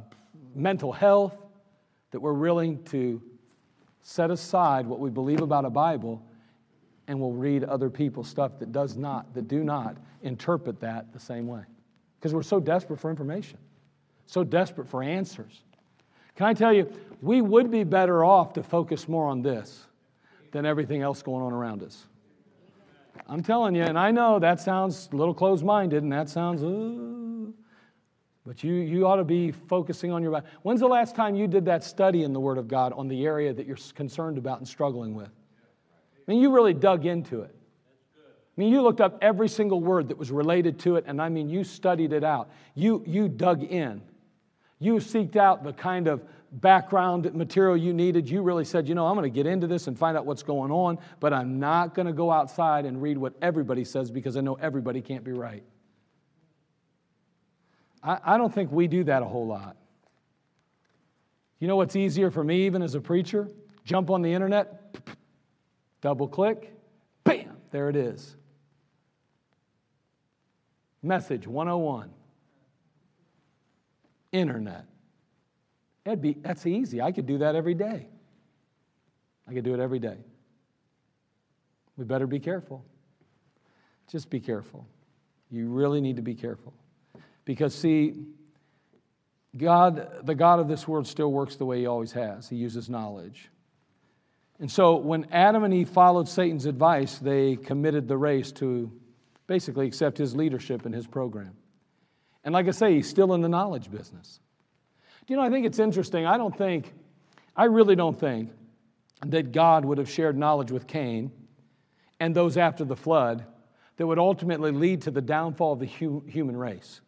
[0.55, 1.37] mental health,
[2.11, 3.21] that we're willing to
[4.03, 6.23] set aside what we believe about a Bible
[7.07, 11.19] and we'll read other people's stuff that does not, that do not interpret that the
[11.19, 11.63] same way.
[12.19, 13.59] Because we're so desperate for information,
[14.27, 15.63] so desperate for answers.
[16.37, 19.87] Can I tell you, we would be better off to focus more on this
[20.53, 22.07] than everything else going on around us.
[23.29, 26.63] I'm telling you, and I know that sounds a little closed minded and that sounds,
[26.63, 27.53] uh,
[28.47, 30.33] but you, you ought to be focusing on your.
[30.33, 30.47] Bible.
[30.63, 33.27] When's the last time you did that study in the Word of God on the
[33.27, 35.29] area that you're concerned about and struggling with?
[35.29, 37.55] I mean, you really dug into it.
[38.17, 41.29] I mean, you looked up every single word that was related to it, and I
[41.29, 42.51] mean, you studied it out.
[42.75, 44.01] You, you dug in.
[44.79, 46.23] You seeked out the kind of
[46.53, 49.87] background material you needed, you really said, you know, I'm going to get into this
[49.87, 53.19] and find out what's going on, but I'm not going to go outside and read
[53.19, 55.63] what everybody says because I know everybody can't be right.
[58.03, 59.77] I, I don't think we do that a whole lot.
[61.59, 63.49] You know what's easier for me, even as a preacher?
[63.85, 64.97] Jump on the internet,
[66.01, 66.73] double click,
[67.25, 68.37] bam, there it is.
[71.03, 72.11] Message 101.
[74.33, 74.85] Internet.
[76.09, 77.03] That'd be, that's easy.
[77.03, 78.07] I could do that every day.
[79.47, 80.17] I could do it every day.
[81.99, 82.83] We better be careful.
[84.11, 84.87] Just be careful.
[85.51, 86.73] You really need to be careful.
[87.45, 88.25] Because, see,
[89.55, 92.49] God, the God of this world, still works the way He always has.
[92.49, 93.51] He uses knowledge.
[94.59, 98.91] And so, when Adam and Eve followed Satan's advice, they committed the race to
[99.47, 101.55] basically accept his leadership and his program.
[102.45, 104.41] And like I say, he's still in the knowledge business.
[105.29, 106.25] Do you know, I think it's interesting.
[106.25, 106.91] I don't think,
[107.55, 108.51] I really don't think
[109.27, 111.31] that God would have shared knowledge with Cain
[112.19, 113.45] and those after the flood
[113.99, 117.03] that would ultimately lead to the downfall of the hu- human race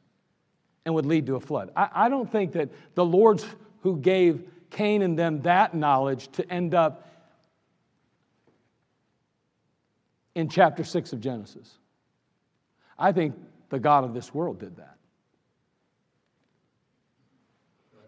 [0.85, 1.71] and would lead to a flood.
[1.75, 3.47] I, I don't think that the Lord's
[3.81, 7.09] who gave Cain and them that knowledge to end up
[10.35, 11.79] in chapter 6 of Genesis.
[12.99, 13.35] I think
[13.71, 15.00] the God of this world did that.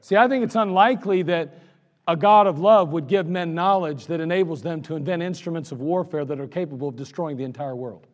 [0.03, 1.61] See, I think it's unlikely that
[2.09, 5.81] a God of love would give men knowledge that enables them to invent instruments of
[5.81, 8.09] warfare that are capable of destroying the entire world.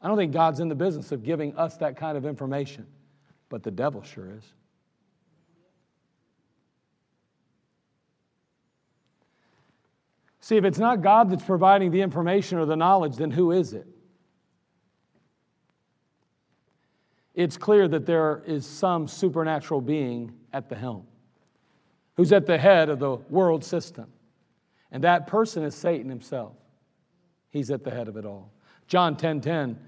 [0.00, 2.86] I don't think God's in the business of giving us that kind of information,
[3.50, 4.44] but the devil sure is.
[10.40, 13.74] See, if it's not God that's providing the information or the knowledge, then who is
[13.74, 13.86] it?
[17.34, 21.06] It's clear that there is some supernatural being at the helm
[22.16, 24.06] who's at the head of the world system.
[24.90, 26.52] And that person is Satan himself.
[27.50, 28.52] He's at the head of it all.
[28.86, 29.78] John 10:10 10, 10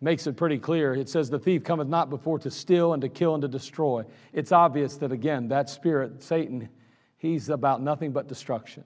[0.00, 0.94] makes it pretty clear.
[0.94, 4.04] It says, The thief cometh not before to steal and to kill and to destroy.
[4.32, 6.68] It's obvious that, again, that spirit, Satan,
[7.16, 8.84] he's about nothing but destruction.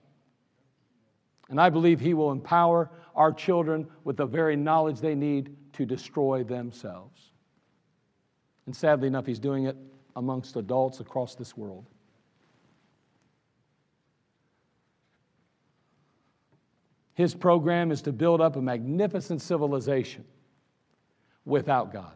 [1.49, 5.85] And I believe he will empower our children with the very knowledge they need to
[5.85, 7.26] destroy themselves.
[8.67, 9.77] And sadly enough, he's doing it
[10.15, 11.85] amongst adults across this world.
[17.13, 20.23] His program is to build up a magnificent civilization
[21.45, 22.11] without God.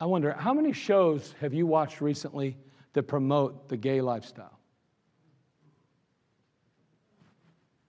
[0.00, 2.56] I wonder, how many shows have you watched recently
[2.92, 4.58] that promote the gay lifestyle?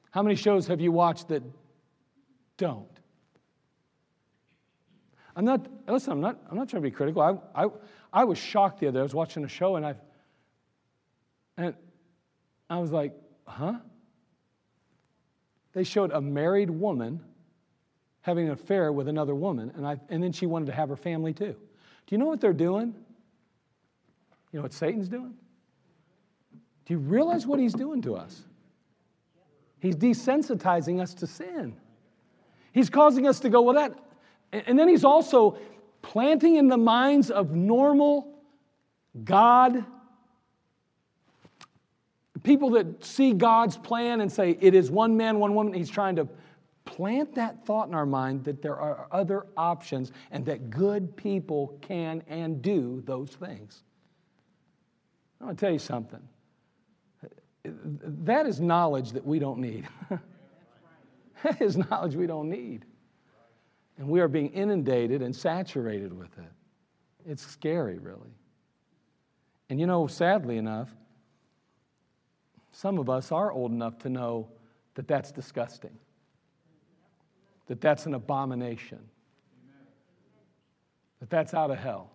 [0.09, 1.43] How many shows have you watched that
[2.57, 2.98] don't?
[5.39, 7.21] I'm not, listen, I'm not, I'm not trying to be critical.
[7.21, 7.69] I, I,
[8.11, 8.99] I was shocked the other day.
[8.99, 9.95] I was watching a show and I,
[11.55, 11.73] and
[12.69, 13.13] I was like,
[13.47, 13.75] huh?
[15.71, 17.21] They showed a married woman
[18.19, 20.97] having an affair with another woman, and, I, and then she wanted to have her
[20.97, 21.55] family too.
[21.55, 22.93] Do you know what they're doing?
[24.51, 25.35] You know what Satan's doing?
[26.85, 28.41] Do you realize what he's doing to us?
[29.79, 31.77] He's desensitizing us to sin.
[32.73, 33.97] He's causing us to go, well, that.
[34.51, 35.57] And then he's also
[36.01, 38.41] planting in the minds of normal,
[39.23, 39.85] God,
[42.43, 45.73] people that see God's plan and say, it is one man, one woman.
[45.73, 46.27] He's trying to
[46.85, 51.77] plant that thought in our mind that there are other options and that good people
[51.81, 53.83] can and do those things.
[55.39, 56.21] I want to tell you something
[57.63, 59.87] that is knowledge that we don't need.
[61.43, 62.85] that is knowledge we don't need.
[63.99, 66.51] And we are being inundated and saturated with it.
[67.27, 68.33] It's scary, really.
[69.69, 70.89] And you know, sadly enough,
[72.71, 74.47] some of us are old enough to know
[74.95, 75.97] that that's disgusting,
[77.67, 78.99] that that's an abomination,
[81.19, 82.09] that that's out of hell.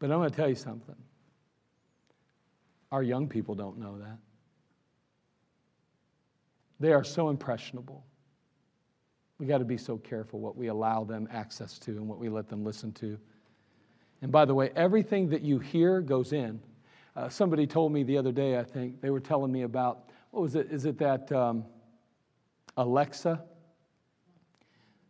[0.00, 0.96] But I'm going to tell you something.
[2.90, 4.18] Our young people don't know that.
[6.80, 8.04] They are so impressionable.
[9.38, 12.28] We got to be so careful what we allow them access to and what we
[12.28, 13.18] let them listen to.
[14.20, 16.60] And by the way, everything that you hear goes in.
[17.14, 20.40] Uh, somebody told me the other day, I think, they were telling me about, what
[20.40, 20.70] was it?
[20.70, 21.64] Is it that um,
[22.76, 23.42] Alexa?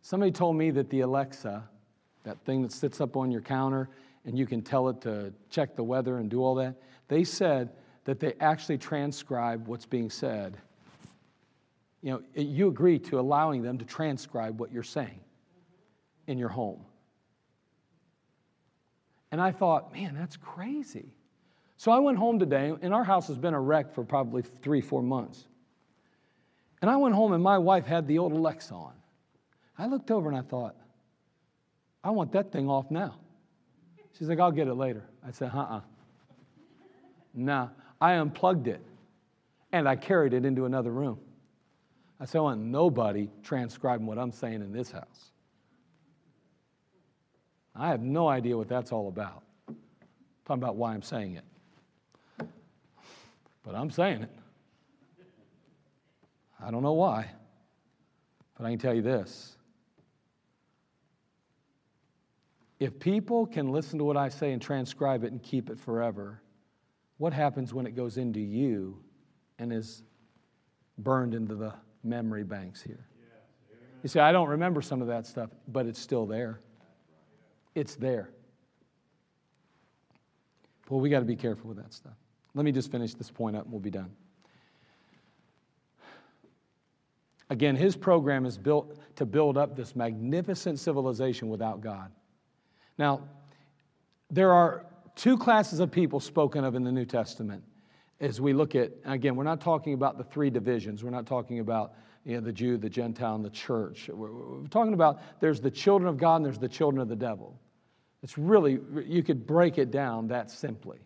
[0.01, 1.67] Somebody told me that the Alexa,
[2.23, 3.89] that thing that sits up on your counter
[4.25, 6.75] and you can tell it to check the weather and do all that,
[7.07, 7.69] they said
[8.05, 10.57] that they actually transcribe what's being said.
[12.01, 15.19] You know, you agree to allowing them to transcribe what you're saying
[16.27, 16.79] in your home.
[19.31, 21.13] And I thought, man, that's crazy.
[21.77, 24.81] So I went home today, and our house has been a wreck for probably three,
[24.81, 25.45] four months.
[26.81, 28.93] And I went home, and my wife had the old Alexa on.
[29.77, 30.75] I looked over and I thought,
[32.03, 33.15] I want that thing off now.
[34.17, 35.03] She's like, I'll get it later.
[35.25, 35.77] I said, uh uh-uh.
[35.77, 35.81] uh
[37.33, 37.69] no,
[38.01, 38.81] I unplugged it
[39.71, 41.19] and I carried it into another room.
[42.19, 45.31] I said, I want nobody transcribing what I'm saying in this house.
[47.75, 49.43] I have no idea what that's all about.
[49.67, 49.75] I'm
[50.45, 52.47] talking about why I'm saying it.
[53.63, 54.31] But I'm saying it.
[56.61, 57.29] I don't know why,
[58.57, 59.55] but I can tell you this.
[62.79, 66.41] If people can listen to what I say and transcribe it and keep it forever,
[67.17, 68.97] what happens when it goes into you
[69.57, 70.03] and is
[70.97, 71.73] burned into the
[72.03, 73.05] memory banks here?
[74.03, 76.61] You see, I don't remember some of that stuff, but it's still there.
[77.75, 78.29] It's there.
[80.89, 82.13] Well, we got to be careful with that stuff.
[82.55, 84.11] Let me just finish this point up and we'll be done.
[87.51, 92.11] Again, his program is built to build up this magnificent civilization without God.
[92.97, 93.21] Now,
[94.29, 94.85] there are
[95.15, 97.63] two classes of people spoken of in the New Testament
[98.19, 101.03] as we look at, again, we're not talking about the three divisions.
[101.03, 101.93] We're not talking about
[102.25, 104.09] you know, the Jew, the Gentile, and the church.
[104.11, 107.15] We're, we're talking about there's the children of God and there's the children of the
[107.15, 107.59] devil.
[108.21, 110.99] It's really, you could break it down that simply.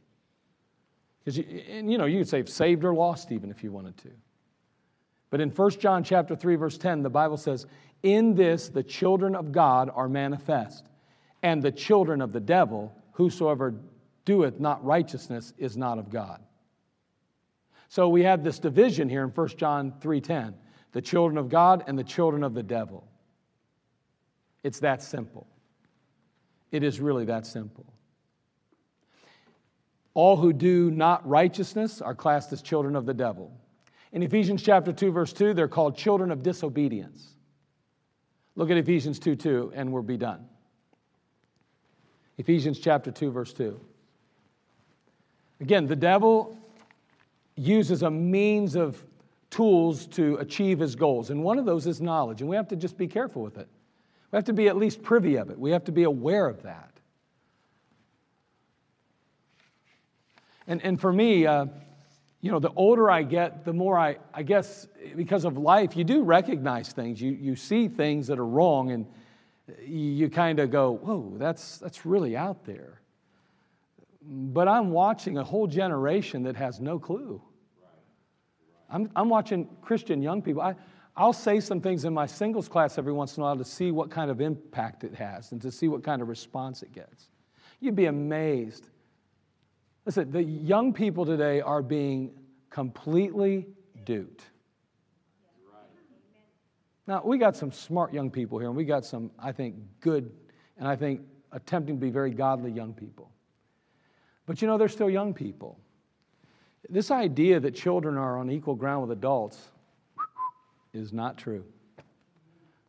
[1.19, 3.95] Because, you, and, you know, you could say saved or lost even if you wanted
[3.97, 4.09] to.
[5.29, 7.67] But in 1 John chapter 3, verse 10, the Bible says,
[8.01, 10.85] In this the children of God are manifest,
[11.43, 13.75] and the children of the devil, whosoever
[14.25, 16.41] doeth not righteousness, is not of God.
[17.89, 20.55] So we have this division here in 1 John 3:10,
[20.91, 23.07] the children of God and the children of the devil.
[24.63, 25.47] It's that simple.
[26.71, 27.85] It is really that simple.
[30.13, 33.51] All who do not righteousness are classed as children of the devil.
[34.11, 37.35] In Ephesians chapter 2 verse 2, they're called children of disobedience.
[38.55, 40.47] Look at Ephesians 2 2, and we'll be done.
[42.37, 43.79] Ephesians chapter 2, verse 2.
[45.59, 46.57] Again, the devil
[47.55, 49.03] uses a means of
[49.49, 52.75] tools to achieve his goals, and one of those is knowledge, and we have to
[52.75, 53.67] just be careful with it.
[54.31, 55.59] We have to be at least privy of it.
[55.59, 56.89] We have to be aware of that.
[60.65, 61.67] And, and for me, uh,
[62.41, 66.03] you know, the older I get, the more I, I guess, because of life, you
[66.03, 67.21] do recognize things.
[67.21, 69.05] You, you see things that are wrong, and
[69.85, 72.99] you kind of go, whoa, that's, that's really out there.
[74.25, 77.41] But I'm watching a whole generation that has no clue.
[78.89, 80.61] I'm, I'm watching Christian young people.
[80.61, 80.75] I,
[81.15, 83.91] I'll say some things in my singles class every once in a while to see
[83.91, 87.29] what kind of impact it has and to see what kind of response it gets.
[87.79, 88.87] You'd be amazed.
[90.05, 92.31] Listen, the young people today are being
[92.69, 93.67] completely
[94.05, 94.43] duped.
[97.05, 100.31] Now, we got some smart young people here, and we got some, I think, good,
[100.77, 101.21] and I think
[101.51, 103.29] attempting to be very godly young people.
[104.45, 105.79] But you know, they're still young people.
[106.89, 109.57] This idea that children are on equal ground with adults
[110.93, 111.63] is not true.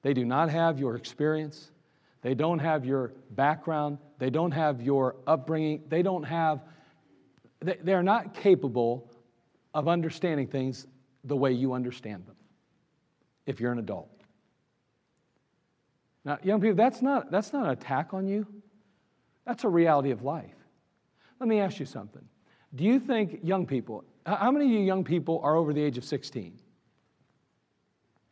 [0.02, 1.70] They do not have your experience.
[2.22, 3.98] They don't have your background.
[4.18, 5.84] They don't have your upbringing.
[5.88, 6.62] They don't have,
[7.60, 9.10] they're not capable
[9.72, 10.86] of understanding things
[11.22, 12.36] the way you understand them
[13.46, 14.10] if you're an adult.
[16.24, 18.46] Now, young people, that's not, that's not an attack on you.
[19.46, 20.54] That's a reality of life.
[21.40, 22.22] Let me ask you something.
[22.74, 25.98] Do you think young people, how many of you young people are over the age
[25.98, 26.58] of 16?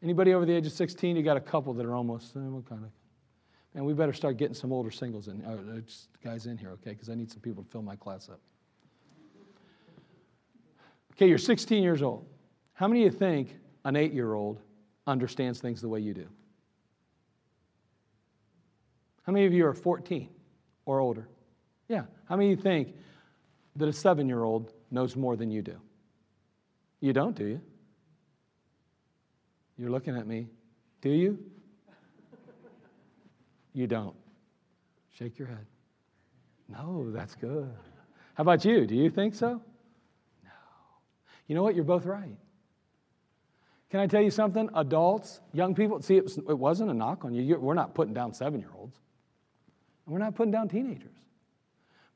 [0.03, 1.17] Anybody over the age of 16?
[1.17, 2.91] You got a couple that are almost, uh, what kind of?
[3.75, 5.81] and we better start getting some older singles in, uh, uh
[6.23, 6.91] guys in here, okay?
[6.91, 8.41] Because I need some people to fill my class up.
[11.13, 12.27] Okay, you're 16 years old.
[12.75, 14.61] How many of you think an eight year old
[15.07, 16.27] understands things the way you do?
[19.25, 20.29] How many of you are 14
[20.85, 21.29] or older?
[21.93, 22.05] Yeah.
[22.25, 22.95] How many of you think
[23.77, 25.77] that a seven year old knows more than you do?
[27.01, 27.61] You don't, do you?
[29.77, 30.47] You're looking at me.
[31.03, 31.39] Do you?
[33.75, 34.17] You don't.
[35.19, 35.67] Shake your head.
[36.67, 37.71] No, that's good.
[38.35, 38.87] How about you?
[38.87, 39.61] Do you think so?
[40.43, 40.51] No.
[41.47, 41.75] You know what?
[41.75, 42.39] You're both right.
[43.91, 44.71] Can I tell you something?
[44.75, 47.59] Adults, young people, see, it, was, it wasn't a knock on you.
[47.59, 48.97] We're not putting down seven year olds,
[50.07, 51.19] we're not putting down teenagers.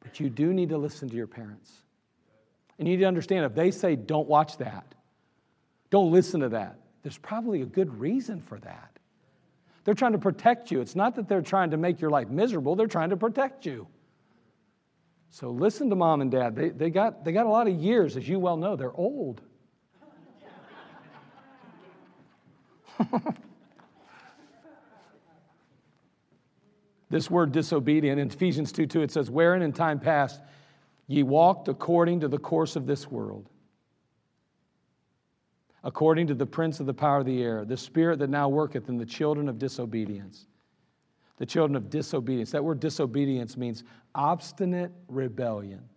[0.06, 1.72] But you do need to listen to your parents.
[2.78, 4.94] And you need to understand if they say, don't watch that,
[5.90, 8.92] don't listen to that, there's probably a good reason for that.
[9.82, 10.80] They're trying to protect you.
[10.80, 13.88] It's not that they're trying to make your life miserable, they're trying to protect you.
[15.30, 16.54] So listen to mom and dad.
[16.54, 18.76] They, they, got, they got a lot of years, as you well know.
[18.76, 19.42] They're old.
[27.08, 30.40] this word disobedient in Ephesians 2 2, it says, Wherein in time past
[31.06, 33.48] ye walked according to the course of this world
[35.86, 38.88] according to the prince of the power of the air, the spirit that now worketh
[38.88, 40.46] in the children of disobedience.
[41.36, 42.50] The children of disobedience.
[42.50, 45.88] That word disobedience means obstinate rebellion.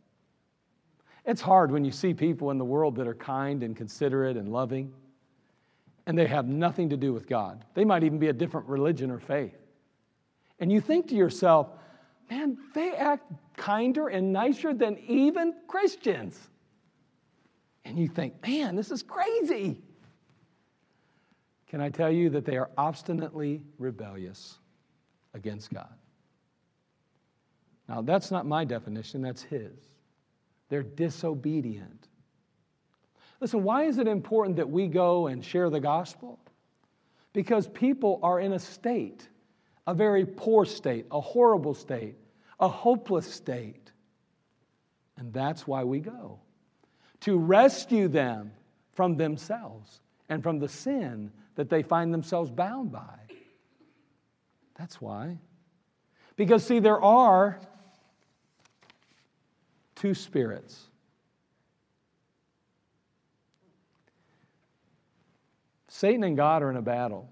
[1.25, 4.49] It's hard when you see people in the world that are kind and considerate and
[4.49, 4.93] loving,
[6.05, 7.65] and they have nothing to do with God.
[7.73, 9.58] They might even be a different religion or faith.
[10.59, 11.69] And you think to yourself,
[12.29, 16.49] man, they act kinder and nicer than even Christians.
[17.85, 19.81] And you think, man, this is crazy.
[21.67, 24.57] Can I tell you that they are obstinately rebellious
[25.33, 25.93] against God?
[27.87, 29.71] Now, that's not my definition, that's his.
[30.69, 32.07] They're disobedient.
[33.39, 36.39] Listen, why is it important that we go and share the gospel?
[37.33, 39.27] Because people are in a state,
[39.89, 42.15] a very poor state, a horrible state,
[42.59, 43.91] a hopeless state.
[45.17, 46.39] And that's why we go
[47.21, 48.51] to rescue them
[48.93, 53.17] from themselves and from the sin that they find themselves bound by.
[54.77, 55.39] That's why.
[56.35, 57.59] Because, see, there are
[59.95, 60.85] two spirits.
[65.87, 67.27] Satan and God are in a battle,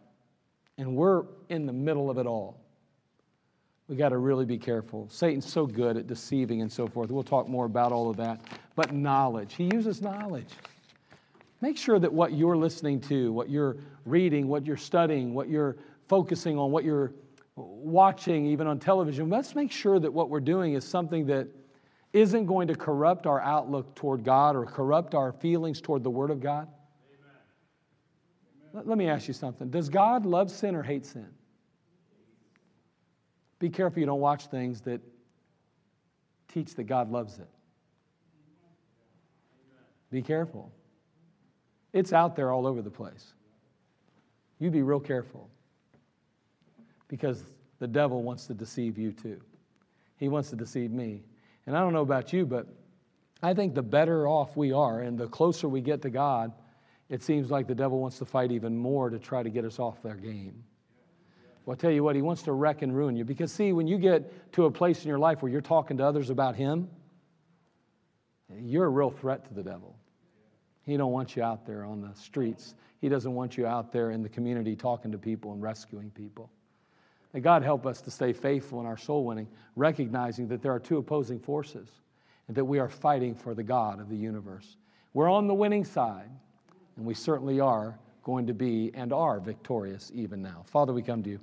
[0.78, 2.60] and we're in the middle of it all.
[3.88, 5.08] We got to really be careful.
[5.10, 7.10] Satan's so good at deceiving and so forth.
[7.10, 8.42] We'll talk more about all of that.
[8.76, 10.50] But knowledge, he uses knowledge.
[11.62, 15.78] Make sure that what you're listening to, what you're reading, what you're studying, what you're
[16.08, 17.14] focusing on, what you're
[17.56, 21.48] watching, even on television, let's make sure that what we're doing is something that
[22.14, 26.30] isn't going to corrupt our outlook toward God or corrupt our feelings toward the Word
[26.30, 26.68] of God.
[28.86, 31.28] Let me ask you something Does God love sin or hate sin?
[33.60, 35.02] Be careful you don't watch things that
[36.48, 37.50] teach that God loves it.
[40.12, 40.72] Be careful.
[41.92, 43.34] It's out there all over the place.
[44.60, 45.50] You be real careful
[47.08, 47.44] because
[47.80, 49.40] the devil wants to deceive you too.
[50.18, 51.24] He wants to deceive me.
[51.66, 52.68] And I don't know about you, but
[53.42, 56.54] I think the better off we are and the closer we get to God,
[57.10, 59.80] it seems like the devil wants to fight even more to try to get us
[59.80, 60.64] off their game.
[61.66, 63.26] Well, I'll tell you what, he wants to wreck and ruin you.
[63.26, 66.06] Because, see, when you get to a place in your life where you're talking to
[66.06, 66.90] others about him,
[68.58, 69.98] you're a real threat to the devil.
[70.84, 72.76] He don't want you out there on the streets.
[73.00, 76.50] He doesn't want you out there in the community talking to people and rescuing people.
[77.34, 80.80] May God help us to stay faithful in our soul winning, recognizing that there are
[80.80, 81.90] two opposing forces
[82.48, 84.78] and that we are fighting for the God of the universe.
[85.14, 86.30] We're on the winning side,
[86.98, 90.64] and we certainly are going to be and are victorious even now.
[90.66, 91.40] Father, we come to you.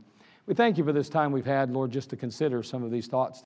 [0.47, 3.07] We thank you for this time we've had, Lord, just to consider some of these
[3.07, 3.41] thoughts